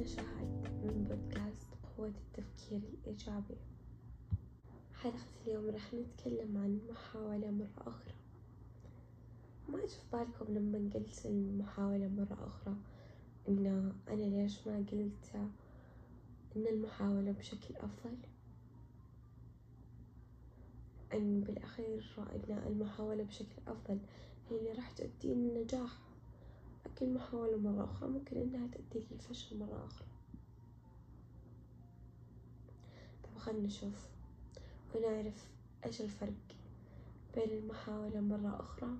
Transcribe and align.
أنا 0.00 0.08
شاهد 0.08 0.68
من 0.84 1.04
بودكاست 1.08 1.66
قوة 1.96 2.08
التفكير 2.08 2.78
الإيجابي. 2.78 3.56
حلقة 4.94 5.16
اليوم 5.46 5.70
راح 5.70 5.94
نتكلم 5.94 6.56
عن 6.56 6.80
محاولة 6.90 7.50
مرة 7.50 7.88
أخرى. 7.88 8.14
ما 9.68 9.78
أجي 9.78 9.88
في 9.88 10.04
بالكم 10.12 10.54
لما 10.54 10.90
قلت 10.94 11.26
المحاولة 11.26 12.08
مرة 12.08 12.46
أخرى 12.46 12.76
إن 13.48 13.92
أنا 14.08 14.22
ليش 14.24 14.66
ما 14.66 14.76
قلت 14.76 15.34
إن 16.56 16.66
المحاولة 16.66 17.32
بشكل 17.32 17.74
أفضل؟ 17.76 18.16
أن 21.12 21.40
بالأخير 21.40 22.04
إن 22.18 22.62
المحاولة 22.66 23.22
بشكل 23.22 23.62
أفضل 23.66 23.98
هي 24.50 24.58
اللي 24.58 24.72
راح 24.72 24.90
تؤدي 24.90 25.34
للنجاح 25.34 26.09
لكن 27.00 27.14
محاولة 27.14 27.56
مرة 27.56 27.84
أخرى 27.84 28.08
ممكن 28.08 28.36
إنها 28.36 28.66
تؤدي 28.66 29.06
للفشل 29.10 29.58
مرة 29.58 29.86
أخرى. 29.86 30.06
طب 33.24 33.38
خلنا 33.38 33.66
نشوف. 33.66 34.08
ونعرف 34.94 35.48
إيش 35.86 36.00
الفرق 36.00 36.56
بين 37.34 37.50
المحاولة 37.58 38.20
مرة 38.20 38.60
أخرى 38.60 38.90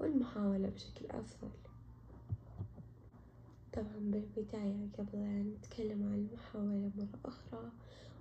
والمحاولة 0.00 0.68
بشكل 0.68 1.06
أفضل. 1.06 1.50
طبعا 3.72 3.98
بالبداية 3.98 4.88
قبل 4.98 5.18
أن 5.18 5.54
نتكلم 5.58 6.02
عن 6.02 6.14
المحاولة 6.14 6.90
مرة 6.96 7.18
أخرى 7.24 7.70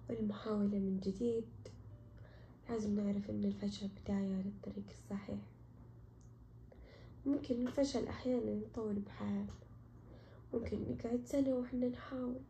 والمحاولة 0.09 0.79
من 0.79 0.99
جديد 1.03 1.45
لازم 2.69 2.95
نعرف 2.99 3.29
إن 3.29 3.43
الفشل 3.45 3.89
بداية 4.03 4.41
للطريق 4.41 4.85
الصحيح. 4.89 5.39
ممكن 7.25 7.67
الفشل 7.67 8.07
أحيانا 8.07 8.51
يطول 8.51 8.99
بحياتنا. 8.99 9.55
ممكن 10.53 10.77
نقعد 10.91 11.21
سنة 11.25 11.49
وإحنا 11.53 11.87
نحاول. 11.87 12.41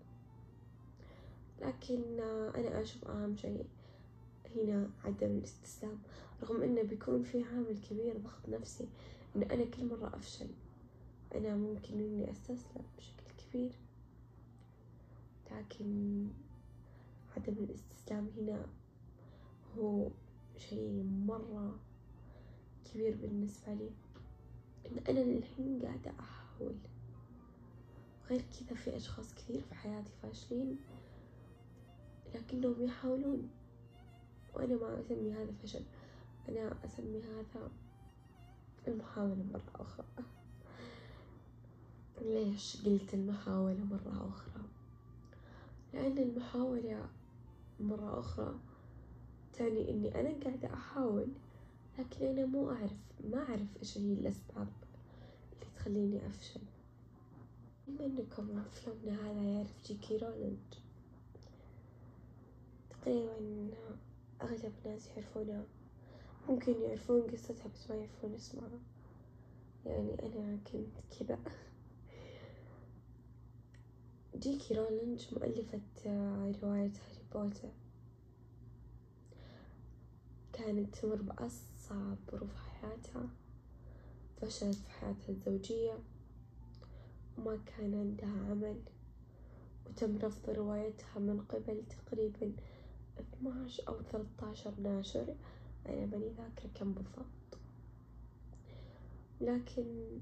لكن 1.61 2.19
أنا 2.55 2.81
أشوف 2.81 3.05
أهم 3.07 3.35
شيء 3.35 3.65
هنا 4.55 4.89
عدم 5.03 5.27
الاستسلام. 5.37 5.99
رغم 6.43 6.61
إنه 6.61 6.81
بيكون 6.81 7.23
في 7.23 7.43
عامل 7.43 7.79
كبير 7.89 8.17
ضغط 8.17 8.49
نفسي 8.49 8.87
إن 9.35 9.43
أنا 9.43 9.65
كل 9.65 9.85
مرة 9.85 10.15
أفشل 10.15 10.47
أنا 11.35 11.55
ممكن 11.55 11.93
إني 11.93 12.31
أستسلم 12.31 12.83
بشكل 12.97 13.23
كبير. 13.37 13.71
لكن 15.51 16.27
عدم 17.37 17.53
الاستسلام 17.53 18.29
هنا 18.37 18.65
هو 19.77 20.07
شيء 20.57 21.03
مرة 21.03 21.79
كبير 22.85 23.15
بالنسبة 23.21 23.73
لي. 23.73 23.89
إن 24.85 24.97
أنا 25.09 25.19
للحين 25.19 25.81
قاعدة 25.81 26.11
أحاول. 26.19 26.75
غير 28.29 28.41
كذا 28.41 28.75
في 28.75 28.97
أشخاص 28.97 29.33
كثير 29.33 29.61
في 29.61 29.75
حياتي 29.75 30.11
فاشلين 30.21 30.77
لكنهم 32.35 32.75
يحاولون. 32.83 33.49
وأنا 34.53 34.75
ما 34.75 34.99
أسمي 34.99 35.33
هذا 35.33 35.51
فشل 35.63 35.83
أنا 36.49 36.85
أسمي 36.85 37.21
هذا 37.23 37.71
المحاولة 38.87 39.43
مرة 39.53 39.71
أخرى. 39.75 40.05
ليش 42.21 42.77
قلت 42.85 43.13
المحاولة 43.13 43.83
مرة 43.83 44.27
أخرى؟ 44.29 44.63
لأن 45.93 46.17
المحاولة 46.17 47.09
مرة 47.79 48.19
أخرى 48.19 48.59
تعني 49.53 49.91
إني 49.91 50.19
أنا 50.19 50.43
قاعدة 50.43 50.73
أحاول 50.73 51.27
لكن 51.99 52.25
أنا 52.25 52.45
مو 52.45 52.71
أعرف 52.71 52.91
ما 53.23 53.37
أعرف 53.37 53.77
إيش 53.79 53.97
هي 53.97 54.13
الأسباب 54.13 54.67
اللي 55.53 55.65
تخليني 55.75 56.27
أفشل. 56.27 56.61
بما 57.87 58.05
إنكم 58.05 58.63
فيلمنا 58.63 59.31
هذا 59.31 59.41
يعرف 59.41 59.73
جيكي 59.85 60.17
رولينج. 60.17 60.57
تقريبا 62.89 63.69
أغلب 64.41 64.73
الناس 64.85 65.07
يعرفونها. 65.07 65.63
ممكن 66.49 66.81
يعرفون 66.81 67.21
قصتها 67.21 67.67
بس 67.67 67.89
ما 67.89 67.95
يعرفون 67.95 68.33
اسمها. 68.33 68.79
يعني 69.85 70.25
أنا 70.25 70.57
كنت 70.71 71.19
كذا. 71.19 71.39
جي 74.35 74.54
كي 74.54 74.73
رولينج 74.73 75.27
مؤلفة 75.33 75.81
رواية 76.63 76.91
هاري 76.91 77.23
بوتر. 77.33 77.69
كانت 80.53 80.95
تمر 80.95 81.21
بأصعب 81.91 82.17
ظروف 82.31 82.55
حياتها 82.55 83.29
فشلت 84.41 84.75
في 84.75 84.91
حياتها 84.91 85.29
الزوجية 85.29 85.99
وما 87.37 87.59
كان 87.65 87.93
عندها 87.99 88.49
عمل 88.49 88.81
وتم 89.85 90.17
رفض 90.17 90.49
روايتها 90.49 91.19
من 91.19 91.41
قبل 91.41 91.83
تقريبا 91.89 92.53
اثناش 93.19 93.79
أو 93.79 94.01
ثلاثة 94.01 94.73
ناشر 94.83 95.35
أنا 95.85 96.05
ماني 96.05 96.29
ذاكرة 96.29 96.69
كم 96.75 96.93
بالضبط. 96.93 97.59
لكن 99.41 100.19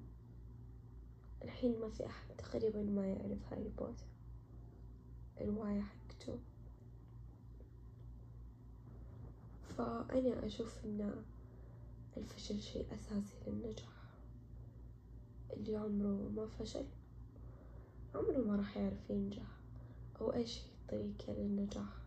الحين 1.43 1.79
ما 1.79 1.89
في 1.89 2.05
أحد 2.05 2.35
تقريبا 2.37 2.83
ما 2.83 3.07
يعرف 3.07 3.53
هاري 3.53 3.69
بوتر 3.77 4.05
الرواية 5.41 5.81
حقته. 5.81 6.39
فأنا 9.77 10.45
أشوف 10.45 10.85
إن 10.85 11.23
الفشل 12.19 12.61
شيء 12.61 12.85
أساسي 12.93 13.35
للنجاح. 13.47 13.99
اللي 15.53 15.75
عمره 15.75 16.29
ما 16.35 16.47
فشل 16.47 16.85
عمره 18.15 18.37
ما 18.37 18.55
راح 18.55 18.77
يعرف 18.77 19.09
ينجح 19.09 19.57
أو 20.21 20.33
إيش 20.33 20.59
هي 20.59 20.65
الطريقة 21.01 21.33
للنجاح 21.33 21.97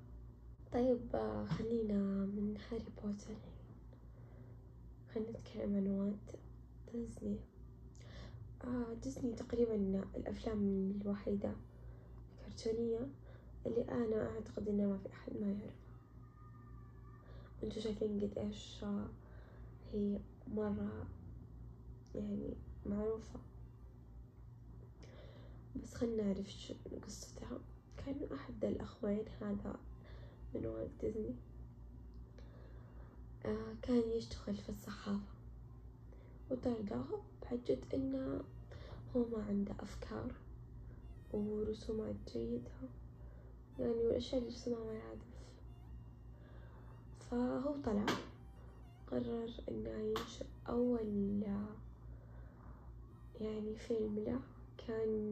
طيب 0.73 1.01
خلينا 1.49 1.99
من 2.25 2.57
هاري 2.71 2.85
بوتر. 3.03 3.37
خلينا 5.15 5.31
نتكلم 5.31 5.77
عن 5.77 5.87
والت 5.87 6.39
ديزني. 6.93 7.37
آه 8.65 8.95
ديزني 9.03 9.33
تقريبا 9.33 9.75
الأفلام 10.17 10.93
الوحيدة 11.01 11.53
الكرتونية 12.39 13.09
اللي 13.67 13.83
أنا 13.89 14.29
أعتقد 14.31 14.69
إنه 14.69 14.87
ما 14.87 14.99
في 14.99 15.13
أحد 15.13 15.33
ما 15.41 15.47
يعرفها. 15.47 15.73
أنتوا 17.63 17.83
شايفين 17.83 18.21
قد 18.21 18.39
إيش 18.39 18.85
هي 19.93 20.19
مرة 20.55 21.07
يعني 22.15 22.55
معروفة. 22.87 23.41
بس 25.83 25.95
خلنا 25.95 26.23
نعرف 26.23 26.51
شو 26.51 26.75
قصتها. 27.07 27.59
كان 27.97 28.17
أحد 28.35 28.65
الأخوين 28.65 29.25
هذا 29.41 29.77
من 30.55 30.67
والت 30.67 30.91
ديزني 31.01 31.35
آه 33.45 33.75
كان 33.83 34.03
يشتغل 34.11 34.57
في 34.57 34.69
الصحافة. 34.69 35.33
وترقاه 36.51 37.23
بحجة 37.43 37.79
إنه 37.95 38.41
هو 39.17 39.25
ما 39.25 39.45
عنده 39.45 39.75
أفكار 39.81 40.33
ورسومات 41.33 42.15
جيدة. 42.33 42.71
يعني 43.79 43.93
والأشياء 43.93 44.41
اللي 44.41 44.53
يرسمها 44.53 44.85
ما 44.85 44.93
يعرف. 44.93 45.33
فهو 47.31 47.77
طلع 47.85 48.07
قرر 49.13 49.51
إنه 49.69 49.91
ينشر 49.91 50.47
أول 50.69 51.43
يعني 53.41 53.77
فيلم 53.77 54.19
له 54.19 54.41
كان 54.87 55.31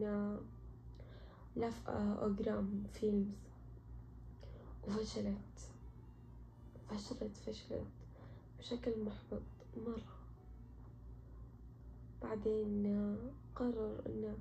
لاف 1.55 1.89
أوجرام 1.89 2.83
فيلمز. 2.93 3.49
وفشلت. 4.87 5.71
فشلت 6.89 7.37
فشلت. 7.37 7.87
بشكل 8.59 9.03
محبط. 9.03 9.41
مرة. 9.77 10.17
بعدين 12.21 13.17
قرر 13.55 14.01
إنه 14.05 14.37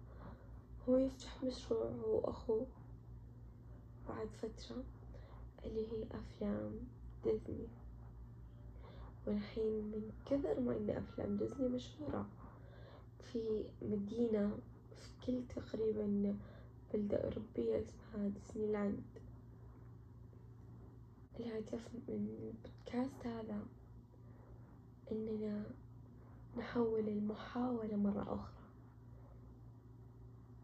هو 0.88 0.96
يفتح 0.96 1.44
مشروع 1.44 1.90
هو 1.90 2.16
وأخوه. 2.16 2.66
بعد 4.08 4.28
فترة 4.28 4.84
اللي 5.64 5.86
هي 5.92 6.04
أفلام 6.12 6.72
ديزني. 7.24 7.79
والحين 9.30 9.84
من 9.84 10.12
كثر 10.26 10.60
ما 10.60 10.76
إن 10.76 10.90
أفلام 10.90 11.36
ديزني 11.36 11.68
مشهورة. 11.68 12.26
في 13.32 13.64
مدينة 13.82 14.58
في 14.96 15.26
كل 15.26 15.42
تقريبا 15.56 16.36
بلدة 16.94 17.16
أوروبية 17.16 17.82
اسمها 17.82 18.28
ديزني 18.28 18.72
لاند 18.72 19.02
الهدف 21.40 21.88
من 21.94 22.02
البودكاست 22.08 23.26
هذا 23.26 23.62
إننا 25.12 25.64
نحول 26.58 27.08
المحاولة 27.08 27.96
مرة 27.96 28.22
أخرى 28.22 28.64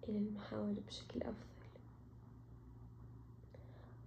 إلى 0.09 0.19
المحاولة 0.19 0.81
بشكل 0.87 1.23
أفضل. 1.23 1.81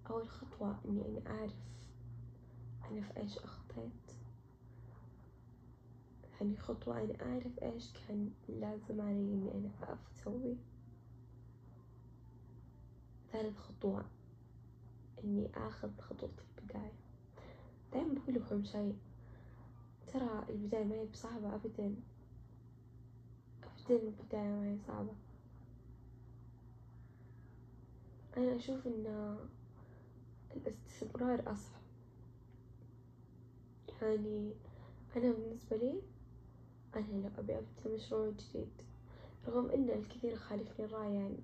أول 0.10 0.30
خطوة 0.30 0.80
إني 0.86 1.02
أنا 1.06 1.30
أعرف 1.30 1.54
أنا 2.92 3.02
في 3.02 3.18
إيش 3.20 3.38
أخطيت. 3.38 4.19
ثاني 6.40 6.58
خطوة 6.58 7.02
أنا 7.02 7.14
أعرف 7.22 7.64
إيش 7.64 7.94
كان 7.94 8.32
لازم 8.50 9.02
علي 9.02 9.20
إني 9.20 9.52
أنا 9.52 9.98
أسوي. 10.12 10.58
ثالث 13.32 13.58
خطوة 13.58 14.06
إني 15.24 15.50
آخذ 15.56 15.98
خطوة 16.00 16.30
البداية 16.58 16.94
دايما 17.94 18.14
بقول 18.14 18.36
لكم 18.36 18.64
شيء 18.64 18.96
ترى 20.08 20.46
البداية 20.50 20.84
ما 20.84 20.96
هي 20.96 21.06
بصعبة 21.06 21.56
أبدا. 21.56 21.96
أبدا 23.64 23.96
البداية 24.08 24.50
ما 24.50 24.72
هي 24.72 24.78
صعبة. 24.88 25.14
أنا 28.38 28.56
أشوف 28.56 28.88
إن 28.88 29.38
الاستمرار 30.56 31.52
أصعب. 31.52 31.82
يعني 34.02 34.54
أنا 35.16 35.32
بالنسبة 35.32 35.78
لي 35.78 36.02
أنا 36.96 37.06
لو 37.06 37.30
أبي 37.38 37.58
أبدأ 37.58 37.96
مشروع 37.96 38.30
جديد 38.30 38.72
رغم 39.48 39.70
إن 39.70 39.90
الكثير 39.90 40.34
يخالفني 40.34 40.86
الرأي 40.86 41.14
يعني. 41.16 41.40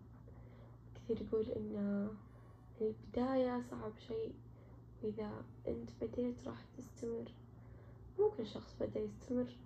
كثير 0.95 1.21
يقول 1.21 1.45
إن 1.51 2.09
البداية 2.81 3.61
صعب 3.71 3.91
شيء 4.07 4.33
وإذا 5.03 5.43
أنت 5.67 5.89
بديت 6.01 6.47
راح 6.47 6.65
تستمر. 6.77 7.31
مو 8.19 8.31
كل 8.37 8.47
شخص 8.47 8.75
بدأ 8.79 8.99
يستمر. 8.99 9.57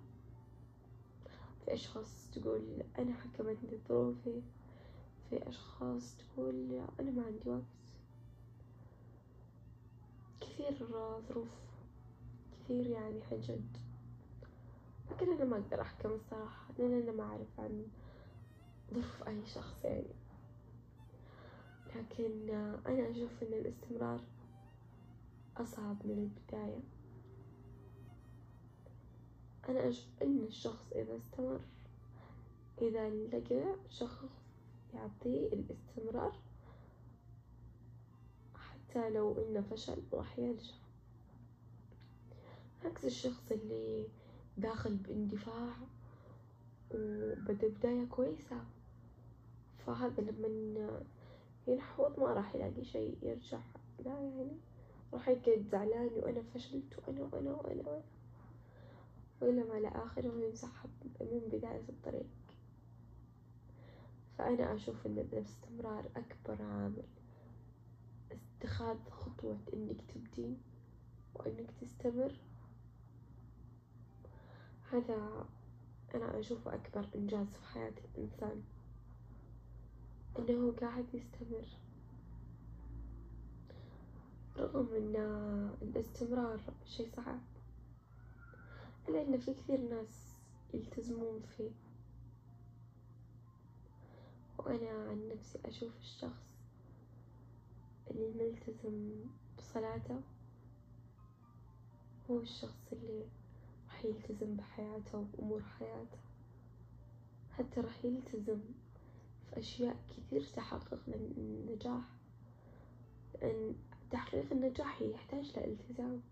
في 1.64 1.74
أشخاص 1.74 2.30
تقول 2.34 2.82
أنا 2.98 3.14
حكمتني 3.14 3.78
ظروفي 3.88 4.42
في 5.30 5.48
أشخاص 5.48 6.16
تقول 6.16 6.80
أنا 7.00 7.10
ما 7.10 7.22
عندي 7.22 7.48
وقت. 7.50 7.62
كثير 10.40 10.86
ظروف 11.28 11.48
كثير 12.52 12.86
يعني 12.86 13.22
حجج. 13.22 13.60
لكن 15.10 15.32
أنا 15.32 15.44
ما 15.44 15.56
أقدر 15.56 15.80
أحكم 15.80 16.12
الصراحة 16.12 16.66
لأن 16.78 17.02
أنا 17.02 17.12
ما 17.12 17.22
أعرف 17.22 17.60
عن 17.60 17.86
ظروف 18.90 19.28
أي 19.28 19.46
شخص 19.46 19.84
يعني. 19.84 20.14
لكن 21.96 22.50
أنا 22.86 23.10
أشوف 23.10 23.42
إن 23.42 23.52
الاستمرار 23.52 24.20
أصعب 25.56 25.96
من 26.06 26.18
البداية. 26.18 26.80
أنا 29.68 29.88
أشوف 29.88 30.22
إن 30.22 30.44
الشخص 30.44 30.92
إذا 30.92 31.16
استمر 31.16 31.60
إذا 32.82 33.10
لقى 33.10 33.74
شخص 33.88 34.28
يعطيه 34.94 35.48
الاستمرار 35.48 36.36
حتى 38.54 39.10
لو 39.10 39.38
إنه 39.38 39.60
فشل 39.60 40.02
راح 40.12 40.38
يرجع 40.38 40.74
عكس 42.84 43.04
الشخص 43.04 43.52
اللي 43.52 44.06
داخل 44.56 44.96
باندفاع 44.96 45.74
وبدأ 46.94 47.68
بداية 47.68 48.04
كويسة. 48.04 48.64
فهذا 49.86 50.22
لما 50.22 51.00
ينحوض 51.66 52.20
ما 52.20 52.26
راح 52.26 52.54
يلاقي 52.54 52.84
شيء 52.84 53.18
يرجع. 53.22 53.60
لا 54.04 54.10
يعني 54.10 54.56
راح 55.12 55.28
يقعد 55.28 55.66
زعلان 55.72 56.10
وأنا 56.16 56.42
فشلت 56.42 56.98
وأنا 56.98 57.20
وأنا 57.20 57.50
وأنا 57.50 57.88
وأنا. 57.88 58.02
وإلى 59.40 59.64
ما 59.64 59.80
لا 59.80 60.04
آخره 60.04 60.32
ينسحب 60.44 60.90
من 61.20 61.48
بداية 61.52 61.88
الطريق. 61.88 62.26
فأنا 64.38 64.74
أشوف 64.74 65.06
إن 65.06 65.18
الاستمرار 65.18 66.10
أكبر 66.16 66.62
عامل 66.62 67.02
اتخاذ 68.60 68.98
خطوة 69.10 69.58
إنك 69.74 70.00
تبدين 70.14 70.58
وإنك 71.34 71.70
تستمر. 71.80 72.32
هذا 74.92 75.46
أنا 76.14 76.40
أشوفه 76.40 76.74
أكبر 76.74 77.08
إنجاز 77.14 77.46
في 77.46 77.66
حياة 77.66 77.92
الإنسان 78.14 78.62
إنه 80.38 80.72
قاعد 80.72 81.14
يستمر. 81.14 81.66
رغم 84.56 84.94
إن 84.94 85.16
الاستمرار 85.82 86.60
شي 86.86 87.06
صعب 87.06 87.40
إلا 89.08 89.22
إن 89.22 89.38
في 89.38 89.54
كثير 89.54 89.80
ناس 89.80 90.36
يلتزمون 90.74 91.42
فيه. 91.56 91.70
وأنا 94.58 94.90
عن 94.90 95.28
نفسي 95.28 95.58
أشوف 95.64 95.96
الشخص 95.98 96.50
اللي 98.10 98.32
ملتزم 98.44 99.10
بصلاته 99.58 100.20
هو 102.30 102.40
الشخص 102.40 102.92
اللي 102.92 103.24
راح 104.00 104.06
يلتزم 104.06 104.56
بحياته 104.56 105.18
وبأمور 105.18 105.62
حياته. 105.62 106.18
حتى 107.50 107.80
راح 107.80 108.04
يلتزم 108.04 108.60
في 109.50 109.58
أشياء 109.58 109.96
كثير 110.10 110.42
تحقق 110.42 111.00
النجاح. 111.08 112.04
لأن 113.42 113.74
تحقيق 114.10 114.52
النجاح 114.52 115.02
يحتاج 115.02 115.52
لالتزام. 115.56 116.22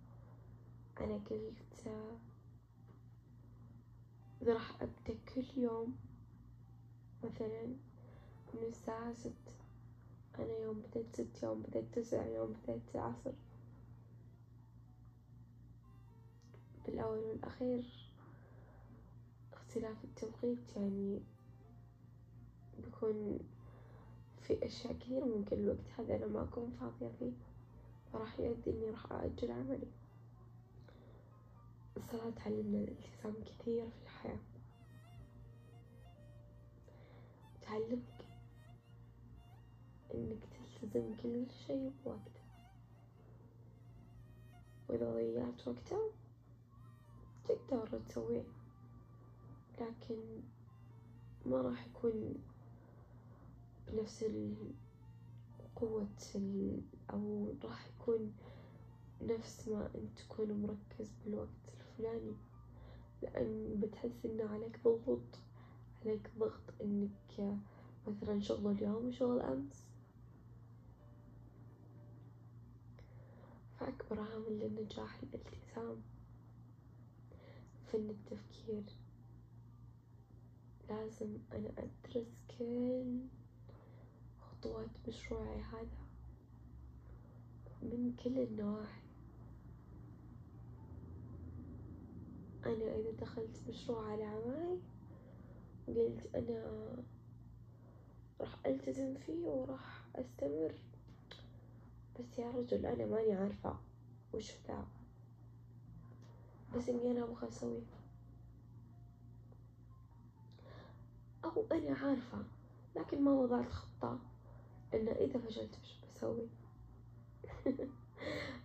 أنا 1.00 1.20
قلت 1.30 1.86
إذا 4.42 4.54
راح 4.54 4.82
أبدأ 4.82 5.18
كل 5.34 5.44
يوم 5.56 5.96
مثلا 7.24 7.64
من 8.54 8.62
الساعة 8.68 9.14
ست 9.14 9.54
أنا 10.38 10.56
يوم 10.58 10.82
بدأت 10.82 11.16
ست 11.16 11.42
يوم 11.42 11.62
بدأت 11.62 11.84
تسع 11.92 12.26
يوم 12.26 12.52
بدأت 12.52 12.96
عصر. 12.96 13.32
بالأول 16.88 17.18
والأخير 17.18 17.84
اختلاف 19.52 20.04
التوقيت 20.04 20.76
يعني 20.76 21.20
بيكون 22.78 23.38
في 24.40 24.66
أشياء 24.66 24.92
كثير 24.92 25.24
ممكن 25.24 25.56
الوقت 25.56 25.90
هذا 25.98 26.16
أنا 26.16 26.26
ما 26.26 26.42
أكون 26.42 26.70
فاضية 26.80 27.12
فيه 27.18 27.32
فراح 28.12 28.40
يؤدي 28.40 28.70
إني 28.70 28.90
راح 28.90 29.12
أأجل 29.12 29.50
عملي. 29.50 29.86
الصلاة 31.96 32.30
تعلمنا 32.30 32.78
الالتزام 32.78 33.34
كثير 33.44 33.90
في 33.90 34.02
الحياة. 34.02 34.38
تعلمك 37.62 38.24
إنك 40.14 40.42
تلتزم 40.80 41.14
كل 41.22 41.46
شيء 41.66 41.92
بوقته 42.04 42.40
وإذا 44.88 45.12
ضيعت 45.12 45.68
وقته 45.68 46.10
تقدر 47.48 48.00
تسويه. 48.08 48.44
لكن 49.80 50.16
ما 51.46 51.62
راح 51.62 51.86
يكون 51.86 52.34
بنفس 53.88 54.24
قوة 55.76 56.08
أو 57.10 57.54
راح 57.64 57.86
يكون 57.86 58.32
نفس 59.22 59.68
ما 59.68 59.90
أنت 59.94 60.18
تكون 60.18 60.52
مركز 60.52 61.12
بالوقت 61.24 61.48
الفلاني. 61.74 62.36
لأن 63.22 63.80
بتحس 63.80 64.24
إن 64.24 64.40
عليك 64.40 64.80
ضغوط 64.84 65.38
عليك 66.02 66.30
ضغط 66.38 66.80
إنك 66.80 67.58
مثلا 68.06 68.40
شغل 68.40 68.72
اليوم 68.72 69.06
وشغل 69.06 69.40
أمس. 69.40 69.84
فأكبر 73.80 74.20
عامل 74.20 74.58
للنجاح 74.58 75.20
الالتزام. 75.22 76.02
فن 77.92 78.10
التفكير. 78.10 78.84
لازم 80.88 81.38
أنا 81.52 81.72
أدرس 81.78 82.26
كل 82.58 83.18
خطوات 84.40 85.08
مشروعي 85.08 85.60
هذا 85.60 86.08
من 87.82 88.16
كل 88.24 88.38
النواحي. 88.38 89.02
أنا 92.66 92.96
إذا 92.96 93.10
دخلت 93.20 93.62
مشروع 93.68 94.12
على 94.12 94.24
عماي 94.24 94.78
قلت 95.86 96.34
أنا 96.34 96.88
راح 98.40 98.66
ألتزم 98.66 99.14
فيه 99.14 99.46
وراح 99.46 100.04
أستمر. 100.16 100.74
بس 102.18 102.38
يا 102.38 102.50
رجل 102.50 102.86
أنا 102.86 103.06
ماني 103.06 103.32
عارفة 103.32 103.76
وش 104.34 104.52
ذا. 104.68 104.97
إني 106.88 107.10
أنا 107.10 107.24
أبغى 107.24 107.48
أسويه. 107.48 107.82
أو 111.44 111.64
أنا 111.72 111.96
عارفة 111.96 112.44
لكن 112.96 113.22
ما 113.22 113.30
وضعت 113.30 113.72
خطة 113.72 114.18
إن 114.94 115.08
إذا 115.08 115.38
فشلت 115.38 115.78
وش 115.82 115.98
بسوي. 116.04 116.48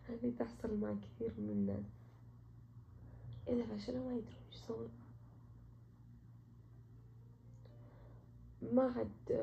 هذه 0.07 0.33
تحصل 0.39 0.77
مع 0.77 0.93
كثير 0.93 1.33
من 1.37 1.49
الناس. 1.49 1.85
إذا 3.47 3.65
فشلوا 3.65 4.03
ما 4.03 4.15
يدرون 4.15 4.47
وش 4.49 4.55
يسوون. 4.55 4.89
ما 8.61 8.83
عاد 8.83 9.41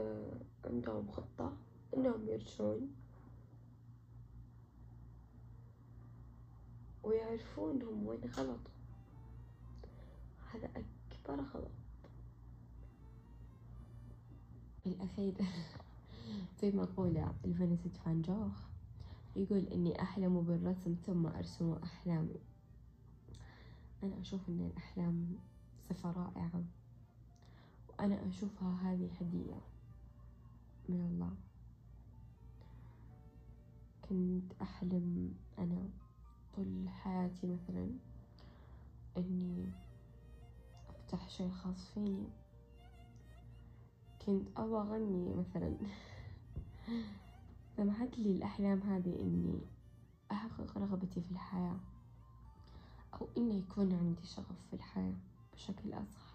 عندهم 0.64 1.10
خطة 1.10 1.56
إنهم 1.96 2.28
يرجعون. 2.28 2.99
ويعرفون 7.02 7.82
هم 7.82 8.06
وين 8.06 8.20
غلطوا 8.24 8.72
هذا 10.54 10.66
أكبر 10.66 11.44
غلط. 11.54 11.70
بالأخير 14.84 15.34
في 16.60 16.70
مقولة 16.70 17.34
لفينسنت 17.44 17.96
فان 17.96 18.22
جوخ 18.22 18.52
يقول 19.36 19.66
إني 19.66 20.02
أحلم 20.02 20.40
بالرسم 20.42 20.94
ثم 21.06 21.26
أرسم 21.26 21.72
أحلامي. 21.72 22.40
أنا 24.02 24.20
أشوف 24.20 24.48
إن 24.48 24.60
الأحلام 24.60 25.36
صفة 25.90 26.10
رائعة 26.10 26.64
وأنا 27.88 28.28
أشوفها 28.28 28.78
هذه 28.82 29.10
هدية 29.20 29.60
من 30.88 31.00
الله. 31.00 31.34
كنت 34.02 34.52
أحلم 34.62 35.34
أنا 35.58 35.88
طول 36.56 36.88
حياتي 36.88 37.46
مثلا 37.46 37.90
إني 39.16 39.72
أفتح 40.88 41.28
شي 41.28 41.50
خاص 41.50 41.84
فيني. 41.94 42.28
كنت 44.26 44.48
أبغى 44.56 44.80
أغني 44.80 45.34
مثلا. 45.34 45.76
سمحت 47.76 48.18
لي 48.18 48.32
الأحلام 48.32 48.80
هذه 48.80 49.20
إني 49.20 49.60
أحقق 50.32 50.78
رغبتي 50.78 51.20
في 51.20 51.30
الحياة 51.30 51.76
أو 53.14 53.28
إنه 53.36 53.54
يكون 53.54 53.92
عندي 53.92 54.26
شغف 54.26 54.66
في 54.70 54.76
الحياة 54.76 55.14
بشكل 55.52 55.92
أصح. 55.92 56.30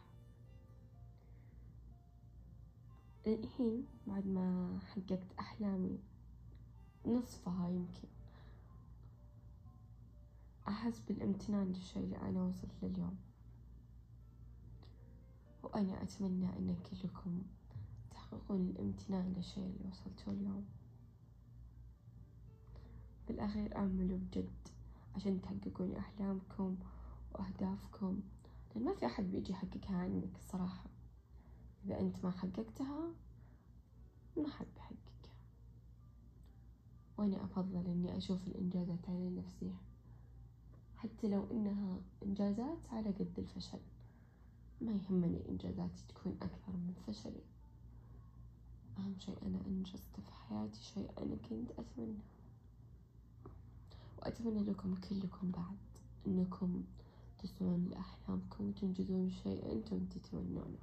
الحين 3.27 3.85
بعد 4.07 4.27
ما 4.27 4.79
حققت 4.85 5.33
أحلامي 5.39 5.99
نصفها 7.05 7.69
يمكن. 7.69 8.14
أحس 10.67 10.99
بالامتنان 10.99 11.67
للشيء 11.67 12.03
اللي 12.03 12.17
أنا 12.17 12.43
وصلت 12.43 12.71
له 12.83 12.89
اليوم. 12.89 13.17
وأنا 15.63 16.03
أتمنى 16.03 16.45
أن 16.45 16.75
كلكم 16.91 17.41
تحققون 18.11 18.61
الامتنان 18.61 19.33
للشيء 19.33 19.63
اللي 19.65 19.89
وصلتوا 19.89 20.33
اليوم. 20.33 20.65
بالأخير 23.27 23.75
أعملوا 23.75 24.17
بجد 24.17 24.67
عشان 25.15 25.41
تحققون 25.41 25.95
أحلامكم 25.95 26.77
وأهدافكم 27.33 28.19
لأن 28.75 28.85
ما 28.85 28.93
في 28.93 29.05
أحد 29.05 29.23
بيجي 29.23 29.51
يحققها 29.51 29.97
عنك 29.97 30.35
الصراحة. 30.35 30.85
إذا 31.85 31.99
أنت 31.99 32.25
ما 32.25 32.31
حققتها 32.31 33.13
ما 34.37 34.49
حد 34.49 34.67
بيحققها. 34.75 35.35
وأنا 37.17 37.43
أفضل 37.43 37.85
إني 37.85 38.17
أشوف 38.17 38.47
الإنجازات 38.47 39.09
على 39.09 39.29
نفسي. 39.29 39.75
حتى 41.05 41.27
لو 41.27 41.47
إنها 41.51 41.97
إنجازات 42.23 42.77
على 42.91 43.09
قد 43.09 43.33
الفشل. 43.37 43.79
ما 44.81 44.91
يهمني 44.91 45.49
إنجازاتي 45.49 46.03
تكون 46.09 46.37
أكثر 46.41 46.71
من 46.71 46.93
فشلي. 47.07 47.43
أهم 48.97 49.15
شيء 49.19 49.37
أنا 49.45 49.59
أنجزت 49.67 50.19
في 50.25 50.31
حياتي 50.33 50.79
شيء 50.79 51.09
أنا 51.17 51.35
كنت 51.49 51.71
أتمنى. 51.71 52.19
وأتمنى 54.17 54.59
لكم 54.59 54.95
كلكم 54.95 55.51
بعد 55.51 55.77
أنكم 56.27 56.83
تسعون 57.39 57.85
لأحلامكم 57.85 58.67
وتنجزون 58.67 59.29
شيء 59.29 59.71
أنتم 59.71 60.05
تتمنونه. 60.05 60.77